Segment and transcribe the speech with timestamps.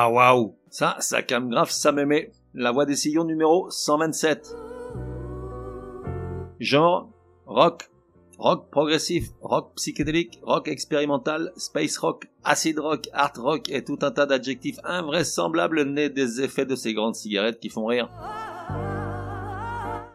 [0.00, 2.30] Ah waouh Ça, ça calme grave, ça m'aimait.
[2.54, 4.54] La voix des sillons numéro 127.
[6.60, 7.10] Genre,
[7.46, 7.90] rock,
[8.38, 14.12] rock progressif, rock psychédélique, rock expérimental, space rock, acid rock, art rock et tout un
[14.12, 18.08] tas d'adjectifs invraisemblables nés des effets de ces grandes cigarettes qui font rire.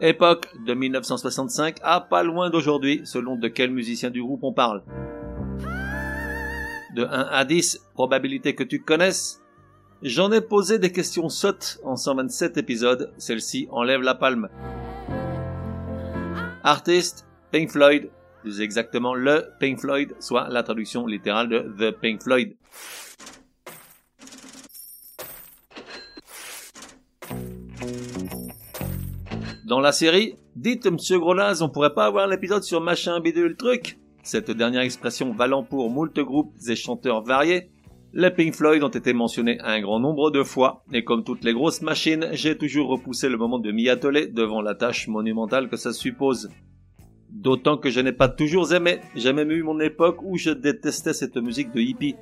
[0.00, 4.82] Époque de 1965 à pas loin d'aujourd'hui, selon de quel musicien du groupe on parle.
[6.96, 9.43] De 1 à 10, probabilité que tu connaisses
[10.04, 14.50] J'en ai posé des questions sottes en 127 épisodes, celle-ci enlève la palme.
[16.62, 18.10] Artiste, Pink Floyd,
[18.42, 22.54] plus exactement le Pink Floyd, soit la traduction littérale de The Pink Floyd.
[29.64, 33.98] Dans la série, dites Monsieur Gronaz, on pourrait pas avoir l'épisode sur machin bidule truc?
[34.22, 37.70] Cette dernière expression valant pour moult groupes et chanteurs variés,
[38.16, 41.52] les Pink Floyd ont été mentionnés un grand nombre de fois, et comme toutes les
[41.52, 45.76] grosses machines, j'ai toujours repoussé le moment de m'y atteler devant la tâche monumentale que
[45.76, 46.48] ça suppose.
[47.28, 51.12] D'autant que je n'ai pas toujours aimé, j'ai même eu mon époque où je détestais
[51.12, 52.14] cette musique de hippie,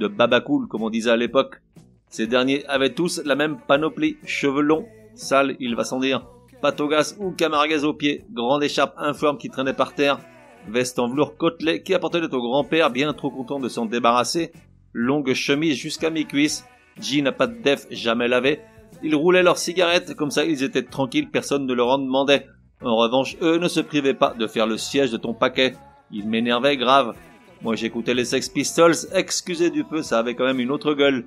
[0.00, 1.60] de babacool comme on disait à l'époque.
[2.08, 6.26] Ces derniers avaient tous la même panoplie, cheveux longs, sales, il va sans dire,
[6.62, 10.20] patogas ou camarguez aux pieds, grande écharpe informe qui traînait par terre,
[10.68, 14.50] veste en velours côtelé qui appartenait au grand-père bien trop content de s'en débarrasser,
[14.94, 16.64] longue chemise jusqu'à mi-cuisse,
[16.98, 18.60] jean à pas de def jamais lavé.
[19.02, 22.46] Ils roulaient leurs cigarettes, comme ça ils étaient tranquilles, personne ne leur en demandait.
[22.82, 25.74] En revanche, eux ne se privaient pas de faire le siège de ton paquet.
[26.10, 27.14] Ils m'énervaient grave.
[27.60, 31.26] Moi j'écoutais les Sex Pistols, excusez du peu, ça avait quand même une autre gueule.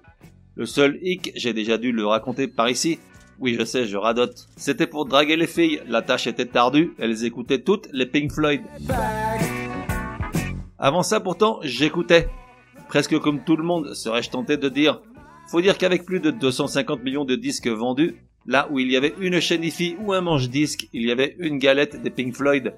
[0.56, 2.98] Le seul hic, j'ai déjà dû le raconter par ici.
[3.40, 4.48] Oui, je sais, je radote.
[4.56, 5.82] C'était pour draguer les filles.
[5.88, 6.96] La tâche était tardue.
[6.98, 8.62] Elles écoutaient toutes les Pink Floyd.
[10.80, 12.28] Avant ça, pourtant, j'écoutais
[12.88, 15.02] presque comme tout le monde, serais-je tenté de dire.
[15.50, 18.16] Faut dire qu'avec plus de 250 millions de disques vendus,
[18.46, 19.64] là où il y avait une chaîne
[20.00, 22.74] ou un manche-disque, il y avait une galette des Pink Floyd.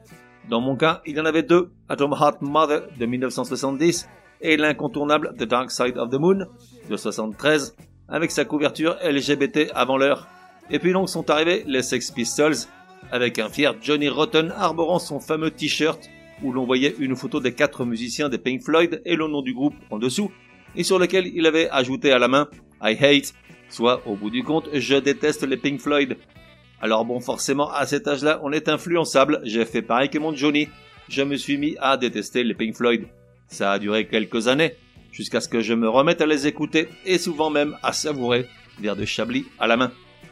[0.50, 4.08] Dans mon cas, il y en avait deux, Atom Heart Mother de 1970
[4.42, 6.46] et l'incontournable The Dark Side of the Moon
[6.90, 7.76] de 73,
[8.08, 10.28] avec sa couverture LGBT avant l'heure.
[10.72, 12.56] Et puis donc sont arrivés les Sex Pistols,
[13.12, 16.00] avec un fier Johnny Rotten arborant son fameux t-shirt
[16.44, 19.54] où l'on voyait une photo des quatre musiciens des Pink Floyd et le nom du
[19.54, 20.32] groupe en dessous,
[20.76, 22.48] et sur lequel il avait ajouté à la main
[22.82, 23.34] I hate,
[23.70, 26.18] soit au bout du compte je déteste les Pink Floyd.
[26.82, 30.70] Alors bon, forcément, à cet âge-là, on est influençable, j'ai fait pareil que mon Johnny,
[31.10, 33.08] je me suis mis à détester les Pink Floyd.
[33.48, 34.76] Ça a duré quelques années,
[35.12, 38.46] jusqu'à ce que je me remette à les écouter, et souvent même à savourer,
[38.80, 39.92] vers de Chablis à la main.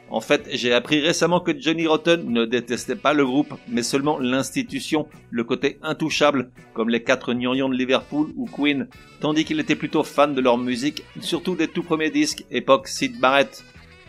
[0.09, 4.17] En fait, j'ai appris récemment que Johnny Rotten ne détestait pas le groupe, mais seulement
[4.19, 8.87] l'institution, le côté intouchable, comme les quatre gnangnans de Liverpool ou Queen,
[9.19, 13.19] tandis qu'il était plutôt fan de leur musique, surtout des tout premiers disques, époque Sid
[13.19, 13.65] Barrett.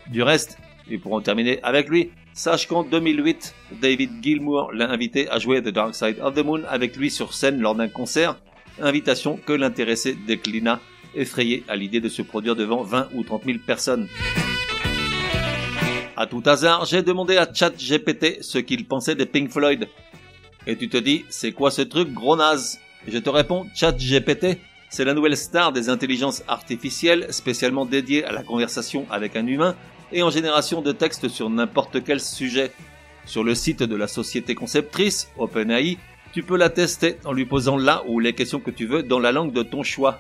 [0.09, 0.59] Du reste,
[0.89, 5.61] et pour en terminer avec lui, sache qu'en 2008, David Gilmour l'a invité à jouer
[5.61, 8.39] The Dark Side of the Moon avec lui sur scène lors d'un concert,
[8.81, 10.81] invitation que l'intéressé déclina,
[11.17, 14.07] effrayé à l'idée de se produire devant 20 ou 30 000 personnes.
[16.21, 19.87] À tout hasard, j'ai demandé à ChatGPT ce qu'il pensait des Pink Floyd.
[20.67, 22.81] Et tu te dis, c'est quoi ce truc gros naze?
[23.07, 24.59] Je te réponds, ChatGPT,
[24.91, 29.77] c'est la nouvelle star des intelligences artificielles spécialement dédiée à la conversation avec un humain
[30.11, 32.73] et en génération de textes sur n'importe quel sujet.
[33.25, 35.99] Sur le site de la société conceptrice, OpenAI,
[36.33, 39.21] tu peux la tester en lui posant là ou les questions que tu veux dans
[39.21, 40.19] la langue de ton choix.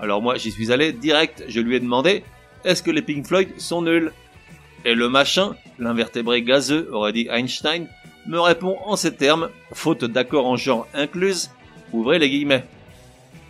[0.00, 2.24] Alors moi j'y suis allé direct, je lui ai demandé
[2.64, 4.10] est-ce que les Pink Floyd sont nuls?
[4.84, 7.86] Et le machin, l'invertébré gazeux, aurait dit Einstein,
[8.26, 11.50] me répond en ces termes, faute d'accord en genre incluse,
[11.92, 12.64] ouvrez les guillemets.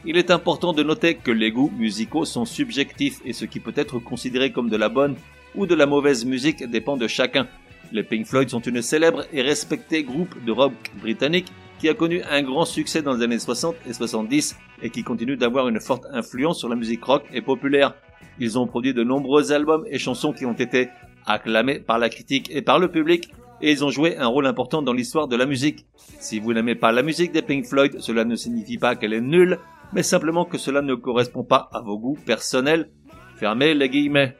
[0.05, 3.73] Il est important de noter que les goûts musicaux sont subjectifs et ce qui peut
[3.77, 5.17] être considéré comme de la bonne
[5.55, 7.47] ou de la mauvaise musique dépend de chacun.
[7.91, 12.23] Les Pink Floyd sont une célèbre et respectée groupe de rock britannique qui a connu
[12.23, 16.05] un grand succès dans les années 60 et 70 et qui continue d'avoir une forte
[16.13, 17.95] influence sur la musique rock et populaire.
[18.39, 20.89] Ils ont produit de nombreux albums et chansons qui ont été
[21.29, 23.31] acclamés par la critique et par le public
[23.61, 25.87] et ils ont joué un rôle important dans l'histoire de la musique.
[26.21, 29.21] Si vous n'aimez pas la musique des Pink Floyd, cela ne signifie pas qu'elle est
[29.21, 29.59] nulle,
[29.93, 32.91] mais simplement que cela ne correspond pas à vos goûts personnels.
[33.37, 34.37] Fermez les guillemets.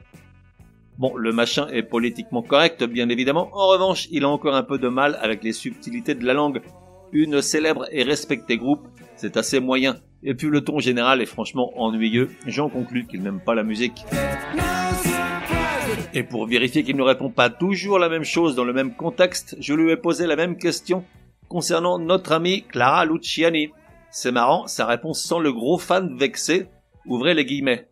[0.97, 3.49] Bon, le machin est politiquement correct, bien évidemment.
[3.53, 6.61] En revanche, il a encore un peu de mal avec les subtilités de la langue.
[7.11, 9.95] Une célèbre et respectée groupe, c'est assez moyen.
[10.23, 12.29] Et puis le ton général est franchement ennuyeux.
[12.45, 14.05] J'en conclus qu'il n'aime pas la musique.
[16.13, 19.55] Et pour vérifier qu'il ne répond pas toujours la même chose dans le même contexte,
[19.59, 21.05] je lui ai posé la même question
[21.47, 23.69] concernant notre amie Clara Luciani.
[24.09, 26.67] C'est marrant, sa réponse sent le gros fan vexé.
[27.05, 27.87] Ouvrez les guillemets.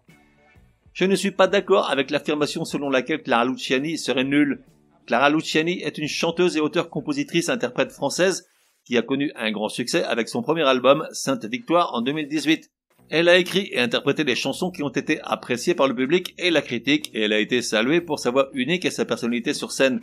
[0.94, 4.64] Je ne suis pas d'accord avec l'affirmation selon laquelle Clara Luciani serait nulle.
[5.06, 8.48] Clara Luciani est une chanteuse et auteure-compositrice-interprète française
[8.84, 12.72] qui a connu un grand succès avec son premier album Sainte Victoire en 2018.
[13.10, 16.52] Elle a écrit et interprété des chansons qui ont été appréciées par le public et
[16.52, 19.72] la critique et elle a été saluée pour sa voix unique et sa personnalité sur
[19.72, 20.02] scène.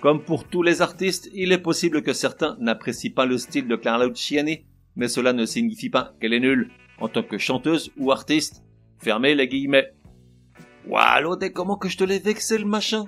[0.00, 3.74] Comme pour tous les artistes, il est possible que certains n'apprécient pas le style de
[3.74, 4.64] Clara Luciani,
[4.94, 6.70] mais cela ne signifie pas qu'elle est nulle
[7.00, 8.62] en tant que chanteuse ou artiste.
[8.98, 9.92] Fermez les guillemets.
[10.86, 13.06] Wallo, t'es comment que je te l'ai vexé le machin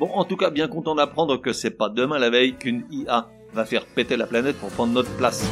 [0.00, 3.28] Bon, en tout cas, bien content d'apprendre que c'est pas demain la veille qu'une IA
[3.52, 5.48] va faire péter la planète pour prendre notre place.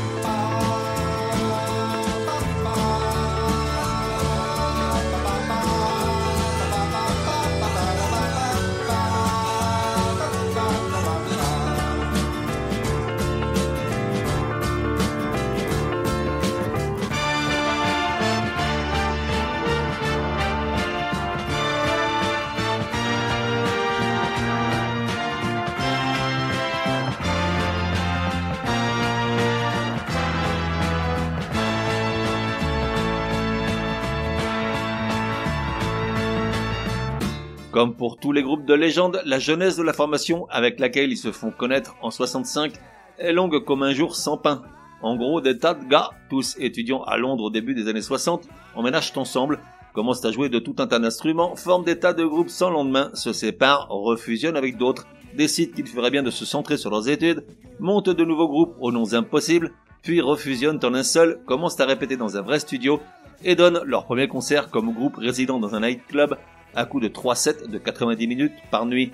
[37.81, 41.17] Comme pour tous les groupes de légende, la jeunesse de la formation avec laquelle ils
[41.17, 42.75] se font connaître en 65
[43.17, 44.61] est longue comme un jour sans pain.
[45.01, 48.47] En gros, des tas de gars, tous étudiants à Londres au début des années 60,
[48.75, 49.61] emménagent ensemble,
[49.95, 53.09] commencent à jouer de tout un tas d'instruments, forment des tas de groupes sans lendemain,
[53.15, 57.47] se séparent, refusionnent avec d'autres, décident qu'il ferait bien de se centrer sur leurs études,
[57.79, 59.73] montent de nouveaux groupes aux noms impossibles,
[60.03, 63.01] puis refusionnent en un seul, commencent à répéter dans un vrai studio,
[63.43, 66.37] et donnent leur premier concert comme groupe résident dans un nightclub
[66.75, 69.13] à coup de 3 sets de 90 minutes par nuit.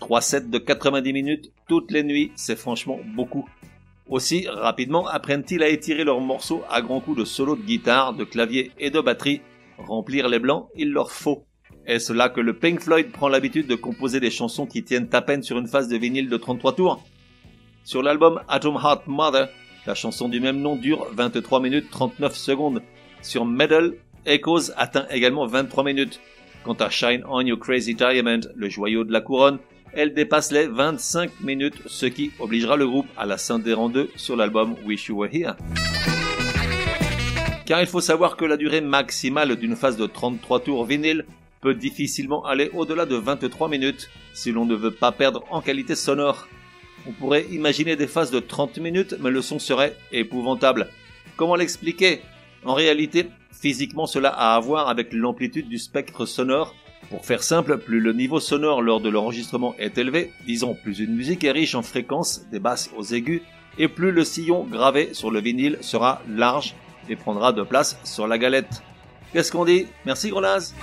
[0.00, 3.48] 3 sets de 90 minutes toutes les nuits, c'est franchement beaucoup.
[4.08, 8.24] Aussi, rapidement apprennent-ils à étirer leurs morceaux à grands coups de solo de guitare, de
[8.24, 9.40] clavier et de batterie.
[9.78, 11.44] Remplir les blancs, il leur faut.
[11.86, 15.22] Est-ce là que le Pink Floyd prend l'habitude de composer des chansons qui tiennent à
[15.22, 17.02] peine sur une phase de vinyle de 33 tours
[17.84, 19.48] Sur l'album Atom Heart Mother,
[19.86, 22.82] la chanson du même nom dure 23 minutes 39 secondes.
[23.20, 23.94] Sur Metal,
[24.26, 26.20] Echoes atteint également 23 minutes.
[26.64, 29.58] Quant à Shine On You Crazy Diamond, le joyau de la couronne,
[29.94, 34.08] elle dépasse les 25 minutes, ce qui obligera le groupe à la scinder en deux
[34.14, 35.56] sur l'album Wish You Were Here.
[37.66, 41.24] Car il faut savoir que la durée maximale d'une phase de 33 tours vinyle
[41.60, 45.96] peut difficilement aller au-delà de 23 minutes si l'on ne veut pas perdre en qualité
[45.96, 46.46] sonore.
[47.08, 50.88] On pourrait imaginer des phases de 30 minutes, mais le son serait épouvantable.
[51.36, 52.20] Comment l'expliquer?
[52.64, 56.74] En réalité, Physiquement, cela a à voir avec l'amplitude du spectre sonore.
[57.10, 61.14] Pour faire simple, plus le niveau sonore lors de l'enregistrement est élevé, disons plus une
[61.14, 63.42] musique est riche en fréquences, des basses aux aigus,
[63.78, 66.74] et plus le sillon gravé sur le vinyle sera large
[67.08, 68.82] et prendra de place sur la galette.
[69.32, 69.86] Qu'est-ce qu'on dit?
[70.06, 70.74] Merci Grenaz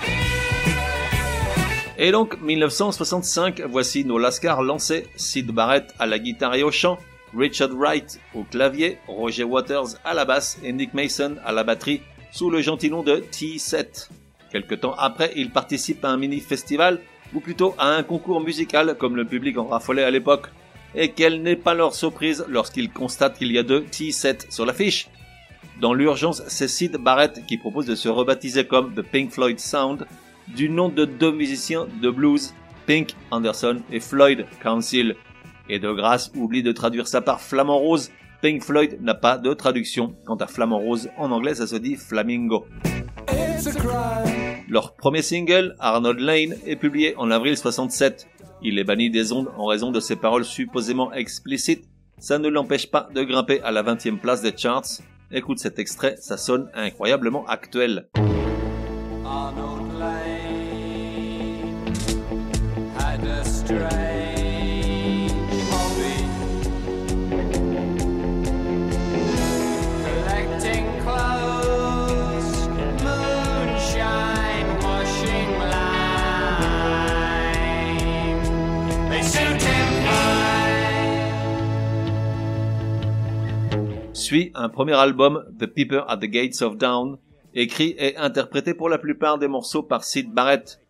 [1.97, 6.97] Et donc, 1965, voici nos Lascars lancés, Sid Barrett à la guitare et au chant,
[7.35, 12.01] Richard Wright au clavier, Roger Waters à la basse et Nick Mason à la batterie
[12.31, 14.09] sous le gentil nom de T7.
[14.51, 16.99] Quelque temps après, ils participent à un mini-festival,
[17.33, 20.47] ou plutôt à un concours musical comme le public en raffolait à l'époque.
[20.95, 25.09] Et quelle n'est pas leur surprise lorsqu'ils constatent qu'il y a deux T7 sur l'affiche
[25.79, 30.07] Dans l'urgence, c'est Sid Barrett qui propose de se rebaptiser comme The Pink Floyd Sound,
[30.47, 32.55] du nom de deux musiciens de blues,
[32.87, 35.15] Pink Anderson et Floyd Council.
[35.69, 38.09] Et de grâce, oublie de traduire ça par Flamand Rose.
[38.41, 40.15] Pink Floyd n'a pas de traduction.
[40.25, 42.65] Quant à Flamand Rose, en anglais, ça se dit Flamingo.
[44.69, 48.27] Leur premier single, Arnold Lane, est publié en avril 67.
[48.61, 51.85] Il est banni des ondes en raison de ses paroles supposément explicites.
[52.17, 55.01] Ça ne l'empêche pas de grimper à la 20e place des charts.
[55.31, 58.09] Écoute cet extrait, ça sonne incroyablement actuel.
[84.19, 87.17] Suit un premier album, The People at the Gates of Dawn,
[87.55, 90.81] écrit et interprété pour la plupart des morceaux par Sid Barrett.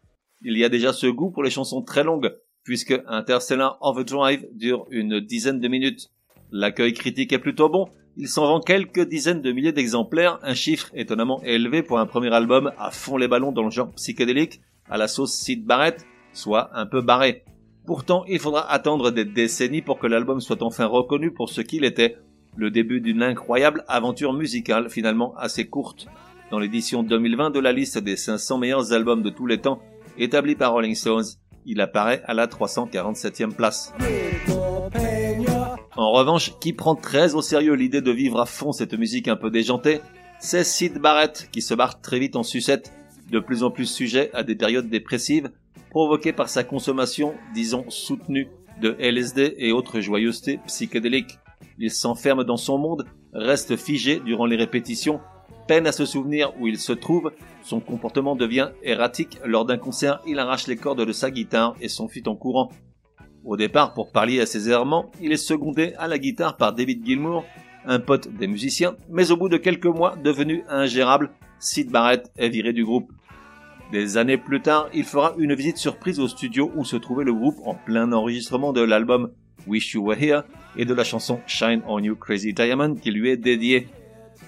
[0.42, 2.34] Il y a déjà ce goût pour les chansons très longues,
[2.64, 6.10] puisque Interstellar Overdrive dure une dizaine de minutes.
[6.52, 10.90] L'accueil critique est plutôt bon, il s'en vend quelques dizaines de milliers d'exemplaires, un chiffre
[10.96, 14.60] étonnamment élevé pour un premier album à fond les ballons dans le genre psychédélique,
[14.90, 17.44] à la sauce Sid Barrett, soit un peu barré.
[17.86, 21.86] Pourtant, il faudra attendre des décennies pour que l'album soit enfin reconnu pour ce qu'il
[21.86, 22.18] était,
[22.56, 26.08] le début d'une incroyable aventure musicale finalement assez courte.
[26.52, 29.82] Dans l'édition 2020 de la liste des 500 meilleurs albums de tous les temps,
[30.18, 31.26] établie par Rolling Stones,
[31.66, 33.94] il apparaît à la 347e place.
[35.96, 39.36] En revanche, qui prend très au sérieux l'idée de vivre à fond cette musique un
[39.36, 40.02] peu déjantée,
[40.40, 42.94] c'est Sid Barrett qui se barre très vite en sucette,
[43.30, 45.52] de plus en plus sujet à des périodes dépressives,
[45.90, 48.48] provoquées par sa consommation, disons, soutenue
[48.82, 51.38] de LSD et autres joyeusetés psychédéliques.
[51.82, 55.22] Il s'enferme dans son monde, reste figé durant les répétitions,
[55.66, 57.32] peine à se souvenir où il se trouve,
[57.64, 61.88] son comportement devient erratique, lors d'un concert il arrache les cordes de sa guitare et
[61.88, 62.70] s'enfuit en courant.
[63.46, 67.06] Au départ, pour pallier à ses errements, il est secondé à la guitare par David
[67.06, 67.46] Gilmour,
[67.86, 72.50] un pote des musiciens, mais au bout de quelques mois devenu ingérable, Sid Barrett est
[72.50, 73.10] viré du groupe.
[73.94, 77.34] Des années plus tard, il fera une visite surprise au studio où se trouvait le
[77.34, 79.32] groupe en plein enregistrement de l'album
[79.68, 80.42] Wish You Were Here
[80.78, 83.88] et de la chanson Shine on You Crazy Diamond qui lui est dédiée.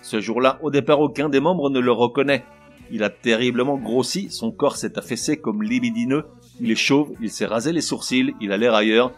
[0.01, 2.43] Ce jour-là, au départ, aucun des membres ne le reconnaît.
[2.91, 6.25] Il a terriblement grossi, son corps s'est affaissé comme libidineux,
[6.59, 9.11] il est chauve, il s'est rasé les sourcils, il a l'air ailleurs.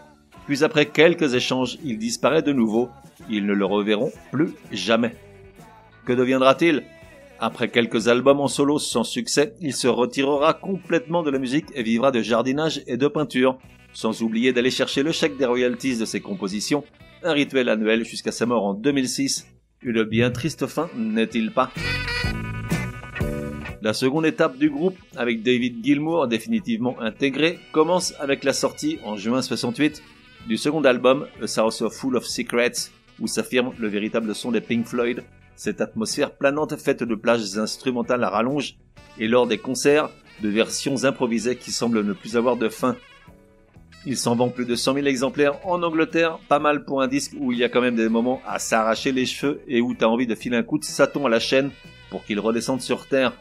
[0.46, 2.90] Puis après quelques échanges, il disparaît de nouveau.
[3.30, 5.16] Ils ne le reverront plus jamais.
[6.06, 6.84] Que deviendra-t-il?
[7.40, 11.84] Après quelques albums en solo sans succès, il se retirera complètement de la musique et
[11.84, 13.58] vivra de jardinage et de peinture
[13.94, 16.84] sans oublier d'aller chercher le chèque des royalties de ses compositions,
[17.24, 19.48] un rituel annuel jusqu'à sa mort en 2006.
[19.82, 21.72] Une bien triste fin, n'est-il pas?
[23.82, 29.18] La seconde étape du groupe, avec David Gilmour définitivement intégré, commence avec la sortie en
[29.18, 30.02] juin 68
[30.48, 34.86] du second album, A South Full of Secrets, où s'affirme le véritable son des Pink
[34.86, 35.24] Floyd,
[35.56, 38.78] cette atmosphère planante faite de plages instrumentales à rallonge,
[39.20, 40.10] et lors des concerts,
[40.42, 42.96] de versions improvisées qui semblent ne plus avoir de fin,
[44.06, 47.34] il s'en vend plus de 100 000 exemplaires en Angleterre, pas mal pour un disque
[47.40, 50.08] où il y a quand même des moments à s'arracher les cheveux et où t'as
[50.08, 51.72] envie de filer un coup de saton à la chaîne
[52.10, 53.34] pour qu'il redescende sur Terre.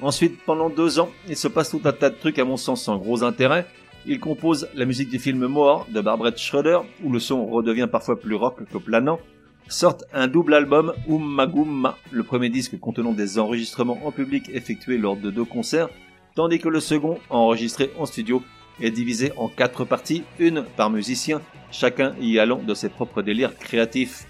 [0.00, 2.82] Ensuite, pendant deux ans, il se passe tout un tas de trucs à mon sens
[2.82, 3.66] sans gros intérêt.
[4.06, 8.20] Il compose la musique du film Moore de Barbara Schroeder, où le son redevient parfois
[8.20, 9.20] plus rock que planant.
[9.68, 15.16] Sorte un double album, Umma le premier disque contenant des enregistrements en public effectués lors
[15.16, 15.88] de deux concerts,
[16.34, 18.42] tandis que le second, enregistré en studio,
[18.80, 21.40] est divisé en quatre parties, une par musicien,
[21.70, 24.26] chacun y allant de ses propres délires créatifs.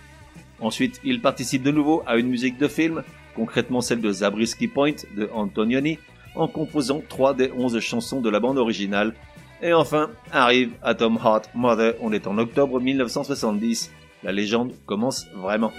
[0.61, 3.03] Ensuite, il participe de nouveau à une musique de film,
[3.35, 5.99] concrètement celle de Zabriskie Point de Antonioni,
[6.35, 9.15] en composant trois des onze chansons de la bande originale.
[9.63, 13.93] Et enfin, arrive Atom Heart Mother, on est en octobre 1970.
[14.23, 15.73] La légende commence vraiment.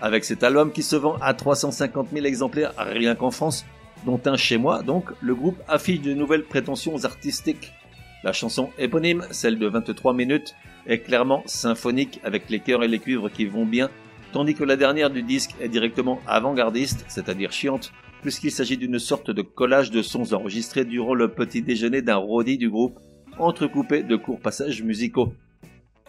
[0.00, 3.64] Avec cet album qui se vend à 350 000 exemplaires rien qu'en France,
[4.04, 7.72] dont un chez moi, donc, le groupe affiche de nouvelles prétentions artistiques.
[8.24, 10.54] La chanson éponyme, celle de 23 minutes,
[10.86, 13.90] est clairement symphonique avec les chœurs et les cuivres qui vont bien,
[14.32, 17.92] tandis que la dernière du disque est directement avant-gardiste, c'est-à-dire chiante,
[18.22, 22.58] puisqu'il s'agit d'une sorte de collage de sons enregistrés durant le petit déjeuner d'un roadie
[22.58, 22.98] du groupe,
[23.38, 25.32] entrecoupé de courts passages musicaux.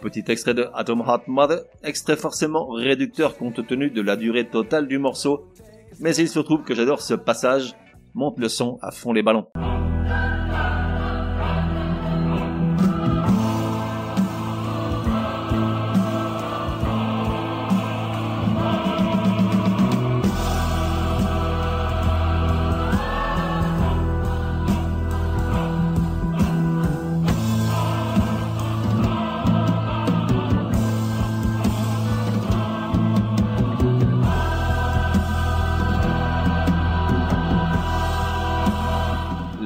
[0.01, 4.87] Petit extrait de Atom Heart Mother, extrait forcément réducteur compte tenu de la durée totale
[4.87, 5.47] du morceau,
[5.99, 7.73] mais il se trouve que j'adore ce passage
[8.13, 9.47] monte le son à fond les ballons.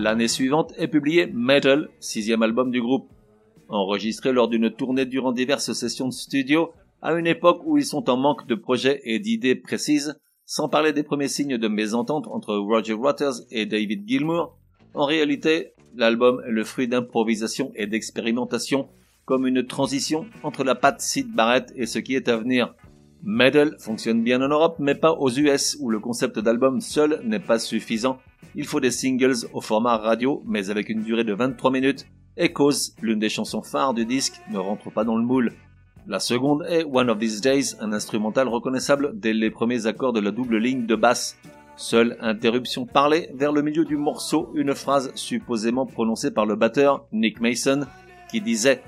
[0.08, 3.10] L'année suivante est publié Metal, sixième album du groupe.
[3.68, 6.72] Enregistré lors d'une tournée durant diverses sessions de studio,
[7.02, 10.94] à une époque où ils sont en manque de projets et d'idées précises, sans parler
[10.94, 14.58] des premiers signes de mésentente entre Roger Waters et David Gilmour,
[14.94, 18.88] en réalité, l'album est le fruit d'improvisation et d'expérimentation,
[19.26, 22.74] comme une transition entre la patte Sid Barrett et ce qui est à venir.
[23.30, 27.42] Metal fonctionne bien en Europe, mais pas aux US, où le concept d'album seul n'est
[27.42, 28.20] pas suffisant.
[28.56, 32.08] Il faut des singles au format radio, mais avec une durée de 23 minutes,
[32.38, 35.52] Echoes, l'une des chansons phares du disque, ne rentre pas dans le moule.
[36.08, 40.22] La seconde est One of These Days, un instrumental reconnaissable dès les premiers accords de
[40.22, 41.36] la double ligne de basse.
[41.76, 47.06] Seule interruption parlée vers le milieu du morceau, une phrase supposément prononcée par le batteur
[47.12, 47.82] Nick Mason
[48.32, 48.82] qui disait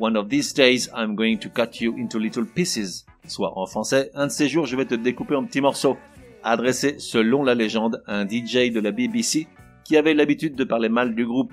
[0.00, 3.06] One of these days I'm going to cut you into little pieces.
[3.28, 5.98] Soit en français, un de ces jours je vais te découper en petits morceaux.
[6.42, 9.46] Adressé selon la légende à un DJ de la BBC
[9.84, 11.52] qui avait l'habitude de parler mal du groupe.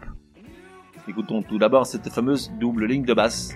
[1.07, 3.55] Écoutons tout d'abord cette fameuse double ligne de basse.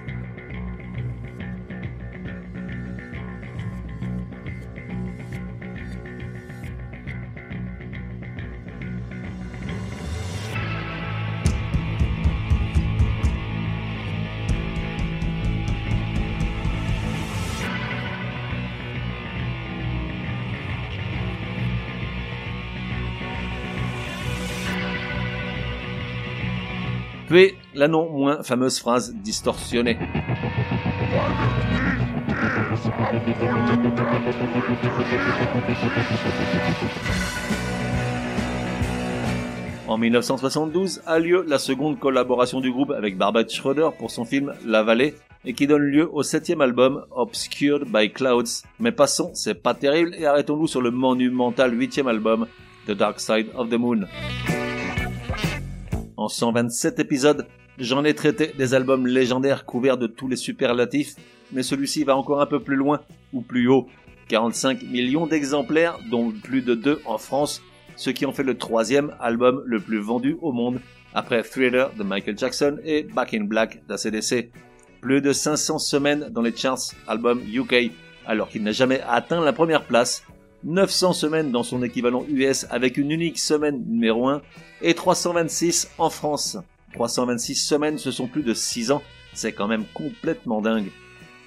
[27.80, 29.98] La non moins fameuse phrase distorsionnée.
[39.88, 44.54] En 1972 a lieu la seconde collaboration du groupe avec Barbara Schroeder pour son film
[44.66, 45.16] La Vallée
[45.46, 48.64] et qui donne lieu au septième album Obscured by Clouds.
[48.82, 52.46] Mais passons, c'est pas terrible et arrêtons-nous sur le monumental huitième album
[52.88, 54.02] The Dark Side of the Moon.
[56.18, 57.48] En 127 épisodes,
[57.80, 61.16] j'en ai traité des albums légendaires couverts de tous les superlatifs,
[61.52, 63.02] mais celui-ci va encore un peu plus loin,
[63.34, 63.88] ou plus haut.
[64.28, 67.62] 45 millions d'exemplaires, dont plus de deux en France,
[67.96, 70.80] ce qui en fait le troisième album le plus vendu au monde,
[71.14, 74.52] après Thriller de Michael Jackson et Back in Black d'ACDC.
[75.02, 77.92] Plus de 500 semaines dans les charts album UK,
[78.26, 80.24] alors qu'il n'a jamais atteint la première place,
[80.64, 84.42] 900 semaines dans son équivalent US avec une unique semaine numéro 1
[84.82, 86.58] et 326 en France.
[86.94, 89.02] 326 semaines, ce sont plus de 6 ans,
[89.34, 90.92] c'est quand même complètement dingue.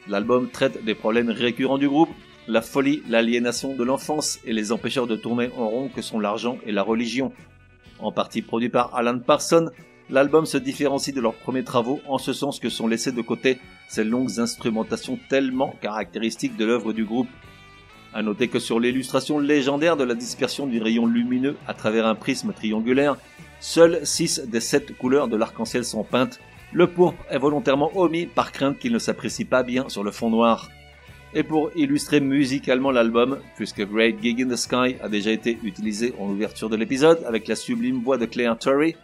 [0.08, 2.10] L'album traite des problèmes récurrents du groupe,
[2.48, 6.58] la folie, l'aliénation de l'enfance et les empêcheurs de tourner en rond que sont l'argent
[6.66, 7.32] et la religion.
[8.00, 9.70] En partie produit par Alan Parsons,
[10.10, 13.58] l'album se différencie de leurs premiers travaux en ce sens que sont laissés de côté
[13.88, 17.28] ces longues instrumentations tellement caractéristiques de l'œuvre du groupe
[18.14, 22.14] à noter que sur l'illustration légendaire de la dispersion du rayon lumineux à travers un
[22.14, 23.16] prisme triangulaire,
[23.60, 26.40] seules 6 des 7 couleurs de l'arc-en-ciel sont peintes.
[26.72, 30.30] Le pourpre est volontairement omis par crainte qu'il ne s'apprécie pas bien sur le fond
[30.30, 30.70] noir.
[31.34, 36.14] Et pour illustrer musicalement l'album, puisque Great Gig in the Sky a déjà été utilisé
[36.18, 38.96] en ouverture de l'épisode avec la sublime voix de Claire Turry,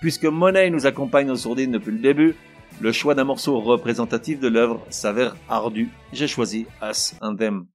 [0.00, 2.36] puisque Monet nous accompagne aux sourdines depuis le début,
[2.80, 5.88] le choix d'un morceau représentatif de l'œuvre s'avère ardu.
[6.12, 7.66] J'ai choisi Us and Them.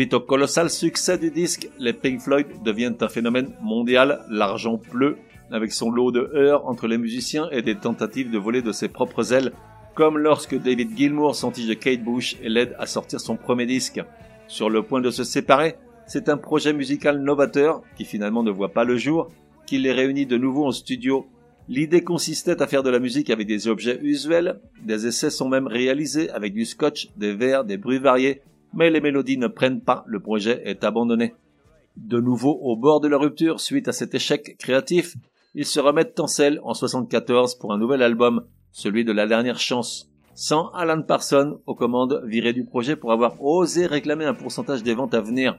[0.00, 5.18] Suite au colossal succès du disque, les Pink Floyd deviennent un phénomène mondial, l'argent pleut,
[5.50, 8.88] avec son lot de heurts entre les musiciens et des tentatives de voler de ses
[8.88, 9.52] propres ailes,
[9.94, 14.00] comme lorsque David Gilmour s'entige Kate Bush et l'aide à sortir son premier disque.
[14.46, 18.72] Sur le point de se séparer, c'est un projet musical novateur, qui finalement ne voit
[18.72, 19.28] pas le jour,
[19.66, 21.26] qui les réunit de nouveau en studio.
[21.68, 25.66] L'idée consistait à faire de la musique avec des objets usuels, des essais sont même
[25.66, 28.40] réalisés avec du scotch, des verres, des bruits variés,
[28.72, 31.34] mais les mélodies ne prennent pas, le projet est abandonné.
[31.96, 35.16] De nouveau au bord de la rupture suite à cet échec créatif,
[35.54, 39.58] ils se remettent en selle en 74 pour un nouvel album, celui de la dernière
[39.58, 44.82] chance, sans Alan Parsons aux commandes viré du projet pour avoir osé réclamer un pourcentage
[44.82, 45.58] des ventes à venir.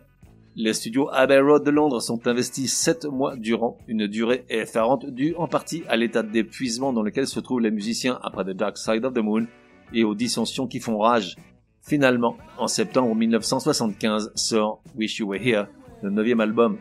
[0.56, 5.34] Les studios Abbey Road de Londres sont investis sept mois durant, une durée effarante due
[5.38, 9.06] en partie à l'état d'épuisement dans lequel se trouvent les musiciens après The Dark Side
[9.06, 9.48] of the Moon
[9.94, 11.36] et aux dissensions qui font rage.
[11.82, 15.66] Finalement, en septembre 1975 sort Wish You Were Here,
[16.04, 16.78] le neuvième album.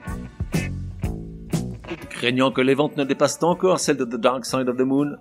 [2.11, 5.17] Craignant que les ventes ne dépassent encore celles de The Dark Side of the Moon,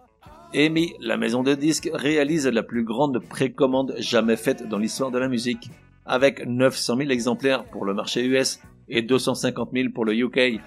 [0.53, 5.17] EMI, la maison de disques, réalise la plus grande précommande jamais faite dans l'histoire de
[5.19, 5.69] la musique,
[6.05, 10.59] avec 900 000 exemplaires pour le marché US et 250 000 pour le UK.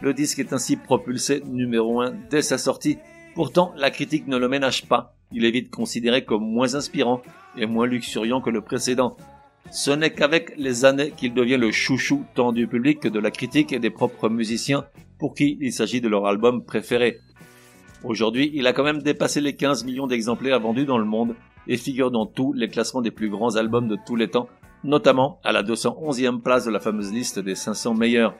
[0.00, 2.98] Le disque est ainsi propulsé numéro 1 dès sa sortie.
[3.34, 5.16] Pourtant, la critique ne le ménage pas.
[5.32, 7.22] Il est vite considéré comme moins inspirant
[7.56, 9.16] et moins luxuriant que le précédent.
[9.70, 13.30] Ce n'est qu'avec les années qu'il devient le chouchou tant du public que de la
[13.30, 14.84] critique et des propres musiciens
[15.18, 17.18] pour qui il s'agit de leur album préféré.
[18.02, 21.36] Aujourd'hui, il a quand même dépassé les 15 millions d'exemplaires vendus dans le monde
[21.68, 24.48] et figure dans tous les classements des plus grands albums de tous les temps,
[24.82, 28.34] notamment à la 211e place de la fameuse liste des 500 meilleurs.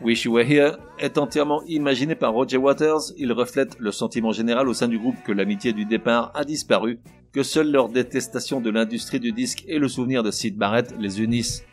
[0.00, 4.68] Wish You Were Here est entièrement imaginé par Roger Waters, il reflète le sentiment général
[4.68, 7.00] au sein du groupe que l'amitié du départ a disparu,
[7.32, 11.20] que seule leur détestation de l'industrie du disque et le souvenir de Sid Barrett les
[11.20, 11.64] unissent.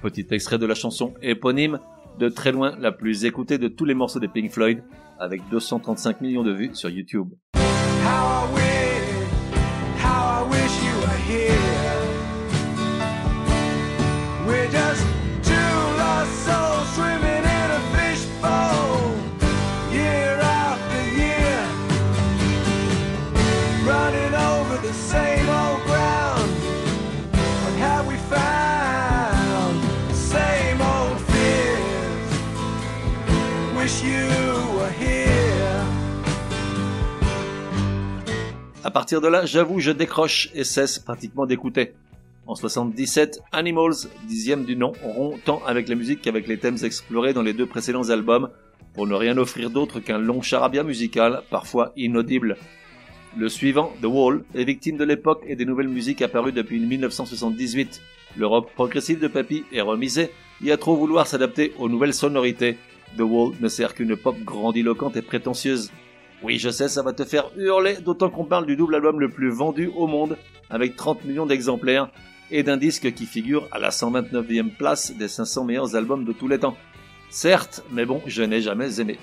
[0.00, 1.80] Petit extrait de la chanson éponyme,
[2.18, 4.82] de très loin la plus écoutée de tous les morceaux des Pink Floyd,
[5.18, 7.28] avec 235 millions de vues sur YouTube.
[38.84, 41.94] À partir de là, j'avoue, je décroche et cesse pratiquement d'écouter.
[42.46, 47.32] En 77, Animals, dixième du nom, rompt tant avec la musique qu'avec les thèmes explorés
[47.32, 48.50] dans les deux précédents albums,
[48.94, 52.56] pour ne rien offrir d'autre qu'un long charabia musical, parfois inaudible.
[53.36, 58.00] Le suivant, The Wall, est victime de l'époque et des nouvelles musiques apparues depuis 1978.
[58.36, 60.30] Le rock progressif de Papy est remisé,
[60.64, 62.76] et à trop vouloir s'adapter aux nouvelles sonorités.
[63.16, 65.90] The Wall ne sert qu'une pop grandiloquente et prétentieuse.
[66.42, 69.28] Oui, je sais, ça va te faire hurler, d'autant qu'on parle du double album le
[69.28, 70.36] plus vendu au monde,
[70.70, 72.10] avec 30 millions d'exemplaires,
[72.50, 76.48] et d'un disque qui figure à la 129e place des 500 meilleurs albums de tous
[76.48, 76.76] les temps.
[77.30, 79.18] Certes, mais bon, je n'ai jamais aimé.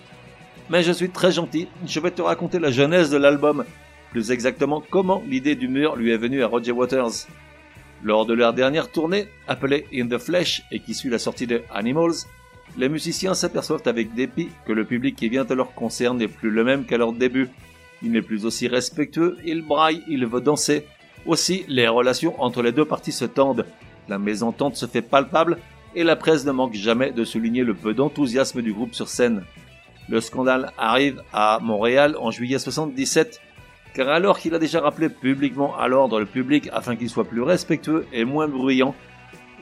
[0.70, 3.66] Mais je suis très gentil, je vais te raconter la genèse de l'album,
[4.12, 7.28] plus exactement comment l'idée du mur lui est venue à Roger Waters.
[8.04, 11.64] Lors de leur dernière tournée, appelée In the Flesh et qui suit la sortie de
[11.74, 12.14] Animals,
[12.78, 16.50] les musiciens s'aperçoivent avec dépit que le public qui vient à leur concert n'est plus
[16.50, 17.50] le même qu'à leur début.
[18.02, 20.86] Il n'est plus aussi respectueux, il braille, il veut danser.
[21.26, 23.66] Aussi, les relations entre les deux parties se tendent.
[24.10, 25.58] La mésentente se fait palpable
[25.96, 29.44] et la presse ne manque jamais de souligner le peu d'enthousiasme du groupe sur scène.
[30.10, 33.42] Le scandale arrive à Montréal en juillet 77,
[33.94, 37.42] car alors qu'il a déjà rappelé publiquement à l'ordre le public afin qu'il soit plus
[37.42, 38.94] respectueux et moins bruyant,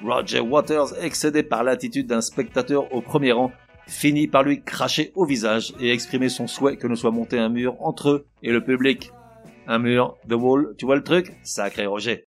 [0.04, 3.52] Roger Waters, excédé par l'attitude d'un spectateur au premier rang,
[3.88, 7.50] finit par lui cracher au visage et exprimer son souhait que ne soit monté un
[7.50, 9.12] mur entre eux et le public.
[9.68, 12.26] Un mur, The Wall, tu vois le truc Sacré Roger.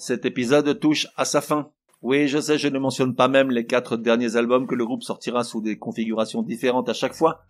[0.00, 1.68] Cet épisode touche à sa fin.
[2.00, 5.02] Oui, je sais, je ne mentionne pas même les quatre derniers albums que le groupe
[5.02, 7.42] sortira sous des configurations différentes à chaque fois.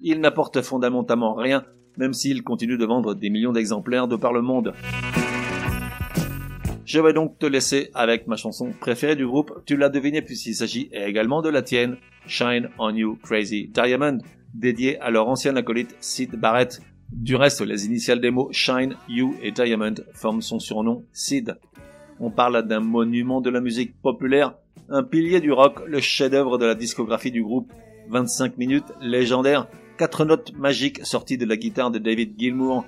[0.00, 1.66] Ils n'apportent fondamentalement rien,
[1.98, 4.72] même s'ils continuent de vendre des millions d'exemplaires de par le monde.
[6.86, 9.62] Je vais donc te laisser avec ma chanson préférée du groupe.
[9.66, 14.20] Tu l'as deviné puisqu'il s'agit également de la tienne, Shine on You Crazy Diamond,
[14.54, 16.80] dédiée à leur ancien acolyte Sid Barrett,
[17.12, 21.56] du reste, les initiales des mots Shine, You et Diamond forment son surnom Sid.
[22.20, 24.54] On parle d'un monument de la musique populaire,
[24.88, 27.72] un pilier du rock, le chef-d'œuvre de la discographie du groupe.
[28.08, 32.86] 25 minutes légendaires, quatre notes magiques sorties de la guitare de David Gilmour.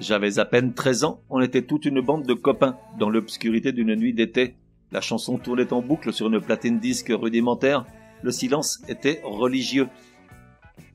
[0.00, 3.94] J'avais à peine 13 ans, on était toute une bande de copains dans l'obscurité d'une
[3.94, 4.56] nuit d'été.
[4.92, 7.86] La chanson tournait en boucle sur une platine disque rudimentaire.
[8.22, 9.88] Le silence était religieux.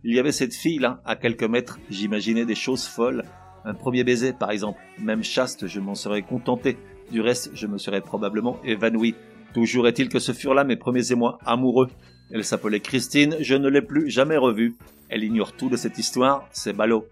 [0.03, 3.23] Il y avait cette fille-là, à quelques mètres, j'imaginais des choses folles.
[3.63, 4.79] Un premier baiser, par exemple.
[4.99, 6.77] Même chaste, je m'en serais contenté.
[7.11, 9.15] Du reste, je me serais probablement évanoui.
[9.53, 11.89] Toujours est-il que ce furent là mes premiers émois amoureux.
[12.31, 14.75] Elle s'appelait Christine, je ne l'ai plus jamais revue.
[15.09, 17.05] Elle ignore tout de cette histoire, c'est ballot.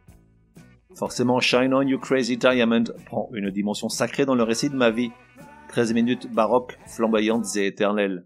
[0.95, 4.89] Forcément, Shine On You Crazy Diamond prend une dimension sacrée dans le récit de ma
[4.89, 5.12] vie.
[5.69, 8.25] 13 minutes baroques, flamboyantes et éternelles.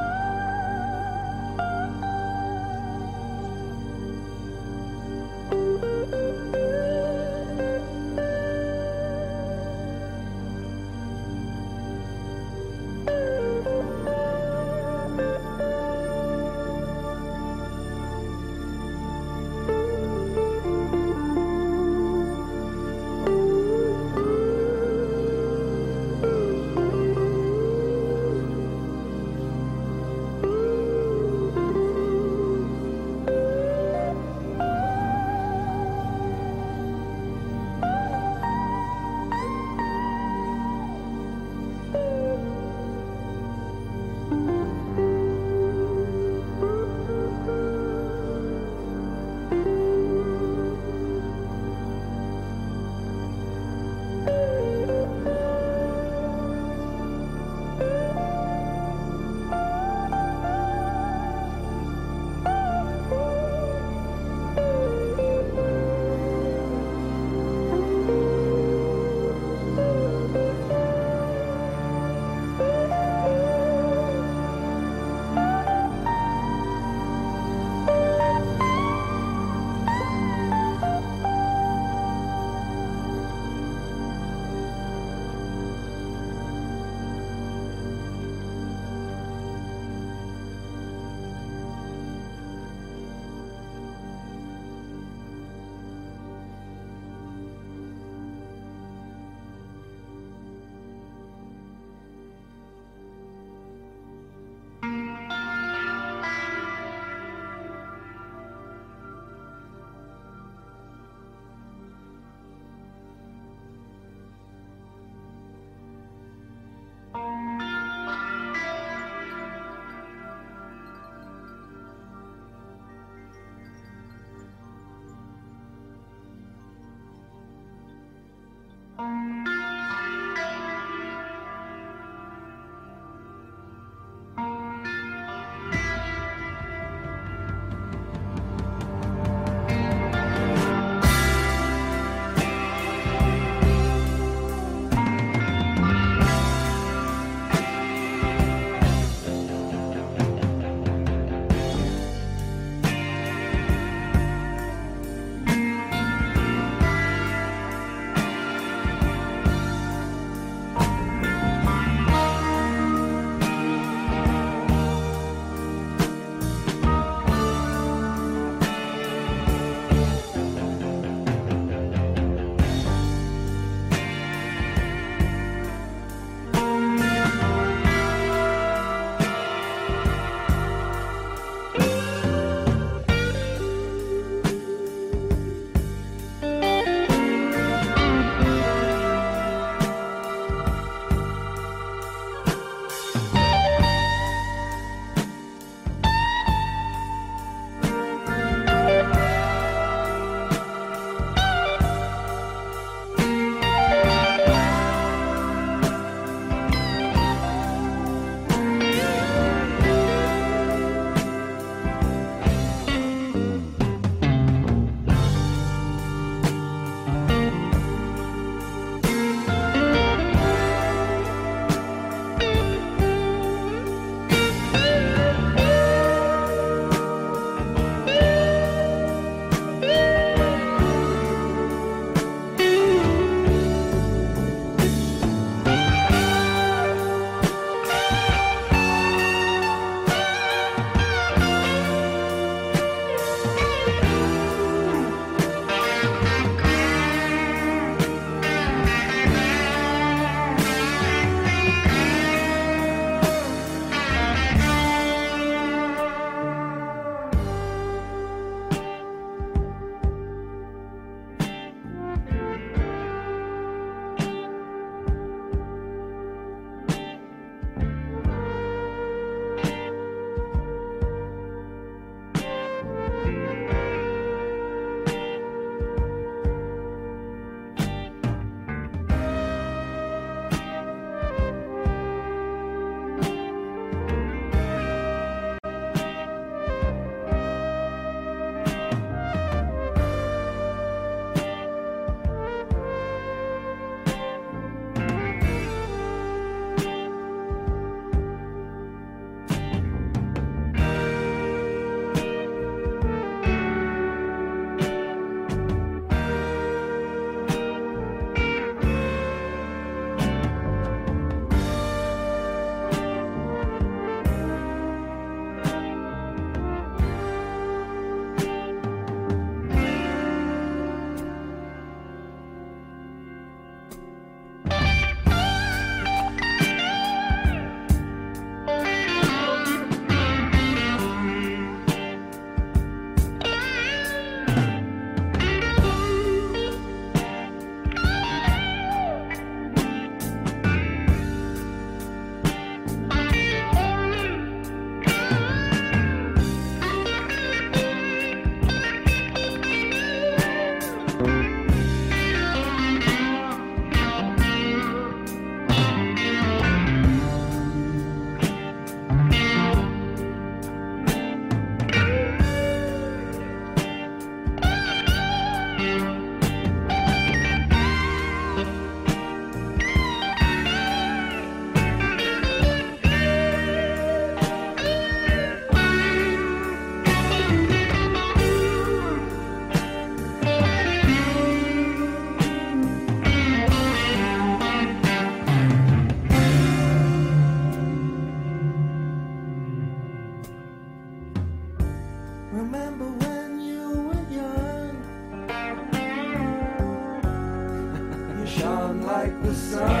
[399.21, 400.00] Like the sun.